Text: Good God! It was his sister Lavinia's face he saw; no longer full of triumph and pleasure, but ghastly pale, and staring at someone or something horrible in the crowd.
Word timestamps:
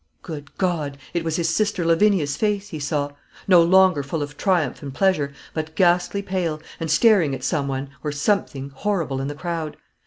Good 0.23 0.57
God! 0.57 0.97
It 1.13 1.23
was 1.23 1.35
his 1.35 1.47
sister 1.49 1.85
Lavinia's 1.85 2.35
face 2.35 2.69
he 2.69 2.79
saw; 2.79 3.11
no 3.47 3.61
longer 3.61 4.01
full 4.01 4.23
of 4.23 4.35
triumph 4.35 4.81
and 4.81 4.91
pleasure, 4.91 5.31
but 5.53 5.75
ghastly 5.75 6.23
pale, 6.23 6.59
and 6.79 6.89
staring 6.89 7.35
at 7.35 7.43
someone 7.43 7.91
or 8.03 8.11
something 8.11 8.71
horrible 8.73 9.21
in 9.21 9.27
the 9.27 9.35
crowd. 9.35 9.77